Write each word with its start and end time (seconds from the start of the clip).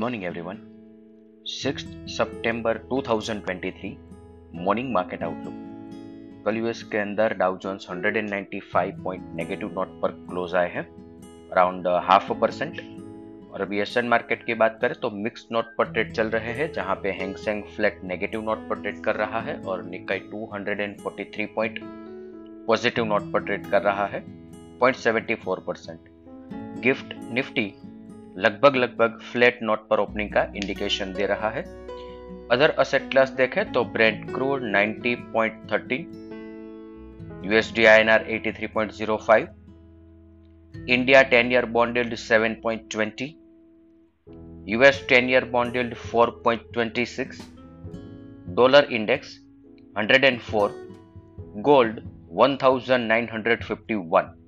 morning, 0.00 0.24
everyone. 0.24 0.56
6th 1.62 2.08
सितंबर 2.08 2.78
2023 2.92 3.90
morning 4.54 4.92
market 4.92 5.22
outlook 5.22 5.52
कल 6.46 6.56
US 6.56 6.82
के 6.82 6.98
अंदर 6.98 7.34
Dow 7.34 7.58
Jones 7.58 7.86
195 7.90 9.04
point 9.04 9.34
negative 9.34 9.68
note 9.68 10.00
पर 10.02 10.08
क्लोज 10.08 10.54
आए 10.54 10.70
हैं 10.70 10.82
अराउंड 11.50 11.88
हाफ़ 11.88 12.32
परसेंट 12.32 12.80
और 13.52 13.60
अभी 13.60 13.80
एशियन 13.80 14.08
मार्केट 14.08 14.44
की 14.44 14.54
बात 14.54 14.78
करें 14.80 15.00
तो 15.00 15.10
मिक्स 15.10 15.48
नोट 15.52 15.64
पर 15.78 15.84
ट्रेड 15.84 16.12
चल 16.12 16.26
रहे 16.26 16.52
हैं, 16.52 16.72
जहाँ 16.72 16.96
पे 16.96 17.10
Hang Seng 17.10 17.62
flat 17.62 18.00
negative 18.04 18.42
note 18.42 18.68
पर 18.68 18.80
ट्रेड 18.80 19.00
कर 19.00 19.16
रहा 19.16 19.40
है 19.40 19.60
और 19.60 19.84
निकाई 19.84 20.18
243 20.18 21.46
पॉइंट 21.56 21.80
पॉजिटिव 22.66 23.04
नोट 23.04 23.32
पर 23.32 23.40
ट्रेड 23.40 23.66
कर 23.66 23.82
रहा 23.82 24.06
है 24.06 24.24
0.74 24.78 25.60
परसेंट 25.66 26.00
गिफ्ट 26.80 27.14
निफ्टी 27.32 27.74
लगभग 28.38 28.76
लगभग 28.76 29.18
फ्लैट 29.32 29.58
नोट 29.62 29.88
पर 29.88 29.98
ओपनिंग 29.98 30.30
का 30.30 30.52
इंडिकेशन 30.56 31.12
दे 31.12 31.26
रहा 31.26 31.50
है। 31.50 31.62
अदर 32.50 32.70
असेट 32.78 33.10
क्लास 33.10 33.30
देखें 33.30 33.72
तो 33.72 33.84
Brent 33.84 34.34
crude 34.34 34.72
90.13 34.72 36.04
USD 37.46 37.84
INR 37.84 38.24
83.05 38.30 39.46
India 40.88 41.30
10 41.30 41.52
year 41.52 41.66
bond 41.66 41.96
yield 41.96 42.14
7.20 42.14 43.28
US 44.68 45.06
10 45.12 45.30
year 45.30 45.44
bond 45.44 45.76
yield 45.76 45.94
4.26 46.14 47.40
dollar 48.56 48.84
index 48.90 49.38
104 49.96 50.70
gold 51.68 52.00
1951 52.40 54.39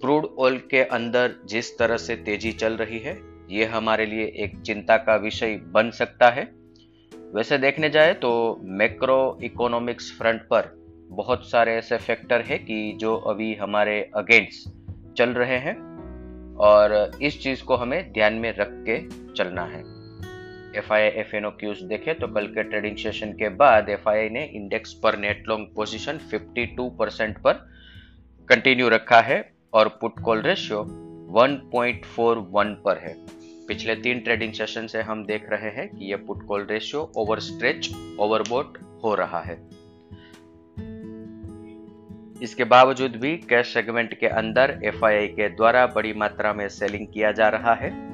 crude 0.00 0.26
oil 0.38 0.56
के 0.70 0.82
अंदर 0.88 1.34
जिस 1.46 1.78
तरह 1.78 1.96
से 1.96 2.14
तेज़ी 2.16 2.52
चल 2.52 2.76
रही 2.76 2.98
है, 2.98 3.16
ये 3.50 3.64
हमारे 3.64 4.06
लिए 4.06 4.24
एक 4.36 4.60
चिंता 4.60 4.96
का 4.96 5.16
विषय 5.16 5.56
बन 5.72 5.90
सकता 5.90 6.28
है। 6.28 6.44
वैसे 7.34 7.58
देखने 7.58 7.90
जाए 7.90 8.14
तो 8.14 8.30
मैक्रो 8.62 9.38
इकोनॉमिक्स 9.44 10.10
फ्रंट 10.18 10.42
पर 10.42 10.72
बहुत 11.10 11.50
सारे 11.50 11.74
ऐसे 11.74 11.96
फैक्टर 11.98 12.40
है 12.40 12.58
कि 12.58 12.96
जो 13.00 13.16
अभी 13.16 13.54
हमारे 13.54 14.00
अगेंस्ट 14.16 14.68
चल 15.18 15.30
रहे 15.30 15.58
हैं 15.58 15.76
और 16.60 17.10
इस 17.22 17.42
चीज़ 17.42 17.64
को 17.64 17.76
हमें 17.76 18.12
ध्यान 18.12 18.34
में 18.34 18.52
रख 18.56 18.72
के 18.88 18.98
चलना 19.34 19.64
है। 19.64 19.82
F 20.78 20.92
I 20.92 21.02
F 21.02 21.36
N 21.36 21.44
O 21.46 21.50
cues 21.50 21.82
देखे 21.84 22.14
तो 22.14 22.26
कल 22.26 22.46
के 22.46 22.62
ट्रेडिंग 22.62 22.96
सेशन 22.96 23.32
के 23.32 23.48
बाद 23.56 23.88
एफ़ 23.88 24.08
आई 24.08 24.18
आई 24.18 24.28
ने 24.28 24.44
इंडेक्स 24.54 24.92
पर 24.94 25.18
नेट 25.18 25.48
लॉन्ग 25.48 25.72
पोजीशन 25.76 26.20
52 26.34 26.90
परसेंट 26.98 27.38
पर 27.38 27.66
कंटिन्यू 28.48 28.88
रखा 28.88 29.20
है। 29.20 29.40
और 29.72 29.88
पुट 29.88 30.20
कॉल 30.20 30.42
रेशियो 30.42 30.82
1.41 31.30 32.74
पर 32.84 32.98
है। 32.98 33.16
पिछले 33.68 33.94
तीन 33.94 34.20
ट्रेडिंग 34.20 34.52
सेशन 34.52 34.86
से 34.86 35.02
हम 35.02 35.24
देख 35.24 35.50
रहे 35.50 35.70
हैं 35.70 35.88
कि 35.88 36.10
यह 36.10 36.16
put 36.16 36.46
call 36.46 36.66
ratio 36.70 37.12
over 37.16 37.38
stretch 37.38 37.94
overbought 38.20 38.78
हो 39.04 39.14
रहा 39.14 39.40
है। 39.40 39.80
इसके 42.42 42.64
बावजूद 42.64 43.16
भी 43.16 43.36
कैश 43.36 43.74
सेगमेंट 43.74 44.18
के 44.18 44.26
अंदर 44.26 44.80
एफ़ 44.84 45.00
के 45.04 45.48
द्वारा 45.48 45.86
बड़ी 45.86 46.12
मात्रा 46.12 46.52
में 46.52 46.68
सेलिंग 46.68 47.06
किया 47.06 47.32
जा 47.32 47.48
रहा 47.48 47.74
है। 47.74 48.10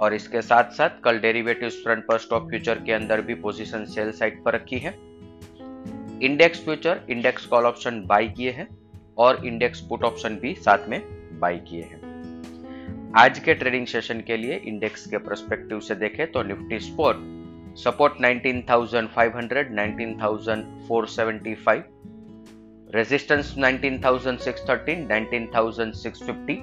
और 0.00 0.14
इसके 0.14 0.42
साथ 0.42 0.64
साथ 0.64 0.90
कल 1.04 1.18
डेरिवेटिव 1.18 1.68
फ्रंट 1.68 2.06
पर 2.06 2.18
स्टॉक 2.18 2.48
फ्यूचर 2.48 2.78
के 2.78 2.92
अंदर 2.92 3.20
भी 3.20 3.34
पोजीशन 3.34 3.84
सेल 3.84 4.12
साइड 4.12 4.44
पर 4.44 4.54
रखी 4.54 4.78
है। 4.78 4.94
Index 6.22 6.64
future 6.64 7.00
index 7.10 7.46
call 7.46 7.64
option 7.64 8.04
buy 8.06 8.28
किए 8.28 8.50
हैं। 8.50 8.79
और 9.20 9.46
इंडेक्स 9.46 9.80
पुट 9.80 10.02
ऑप्शन 10.02 10.36
भी 10.36 10.54
साथ 10.54 10.78
में 10.88 11.02
बाई 11.40 11.58
किए 11.58 11.82
हैं। 11.82 12.10
आज 13.16 13.38
के 13.38 13.54
ट्रेडिंग 13.54 13.86
सेशन 13.86 14.20
के 14.20 14.36
लिए 14.36 14.56
इंडेक्स 14.56 15.06
के 15.06 15.18
परस्पेक्टिव 15.18 15.80
से 15.80 15.94
देखें 15.94 16.32
तो 16.32 16.42
निफ्टी 16.42 16.80
स्पोर्ट 16.80 17.40
सपोर्ट 17.78 18.12
19,500, 18.12 19.70
19,475, 19.70 21.82
रेजिस्टेंस 22.94 23.54
19,613, 23.58 25.08
19,650 25.08 26.56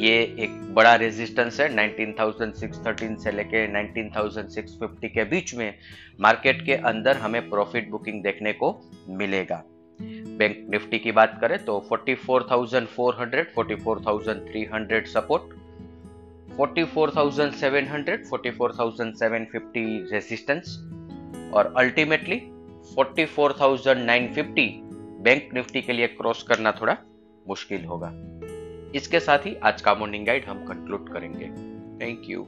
ये 0.00 0.36
एक 0.38 0.74
बड़ा 0.74 0.94
रेजिस्टेंस 0.94 1.60
है 1.60 1.76
19,613 1.76 3.16
से 3.16 3.32
लेके 3.32 3.68
19,650 3.68 5.08
के 5.08 5.24
बीच 5.24 5.54
में 5.54 5.74
मार्केट 6.20 6.66
के 6.66 6.74
अंदर 6.90 7.16
हमें 7.16 7.50
प्रॉफिट 7.50 7.90
बुकिंग 7.90 8.22
देखने 8.22 8.52
को 8.52 8.90
मिलेगा। 9.08 9.64
बैंक 10.02 10.66
निफ्टी 10.70 10.98
की 10.98 11.12
बात 11.12 11.38
करें 11.40 11.64
तो 11.64 11.88
44,400, 11.92 13.44
44,300 13.54 15.06
सपोर्ट 15.06 15.42
44,700, 16.60 18.16
44,750 18.24 20.12
रेजिस्टेंस 20.12 20.76
और 21.54 21.74
अल्टीमेटली 21.76 22.40
44,950 22.98 24.68
बैंक 25.24 25.54
निफ्टी 25.54 25.82
के 25.82 25.92
लिए 25.92 26.06
क्रॉस 26.06 26.42
करना 26.42 26.72
थोड़ा 26.72 26.96
मुश्किल 27.48 27.84
होगा। 27.84 28.12
इसके 28.94 29.20
साथ 29.20 29.38
ही 29.38 29.54
आज 29.54 29.80
का 29.82 29.94
मॉर्निंग 29.94 30.26
गाइड 30.26 30.44
हम 30.44 30.64
कंक्लूड 30.64 31.12
करेंगे। 31.12 31.46
Thank 32.00 32.22
you 32.24 32.46